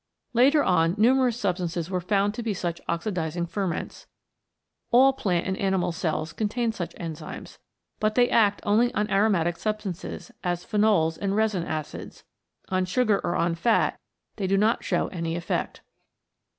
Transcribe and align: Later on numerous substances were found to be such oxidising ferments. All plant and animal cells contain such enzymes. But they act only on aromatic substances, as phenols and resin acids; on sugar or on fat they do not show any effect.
Later 0.33 0.63
on 0.63 0.95
numerous 0.97 1.39
substances 1.39 1.91
were 1.91 2.01
found 2.01 2.33
to 2.33 2.41
be 2.41 2.55
such 2.55 2.81
oxidising 2.89 3.47
ferments. 3.47 4.07
All 4.89 5.13
plant 5.13 5.45
and 5.45 5.55
animal 5.57 5.91
cells 5.91 6.33
contain 6.33 6.71
such 6.71 6.95
enzymes. 6.95 7.59
But 7.99 8.15
they 8.15 8.27
act 8.27 8.61
only 8.63 8.91
on 8.95 9.11
aromatic 9.11 9.57
substances, 9.57 10.31
as 10.43 10.65
phenols 10.65 11.19
and 11.21 11.35
resin 11.35 11.65
acids; 11.65 12.23
on 12.69 12.85
sugar 12.85 13.21
or 13.23 13.35
on 13.35 13.53
fat 13.53 13.99
they 14.37 14.47
do 14.47 14.57
not 14.57 14.83
show 14.83 15.07
any 15.09 15.35
effect. 15.35 15.81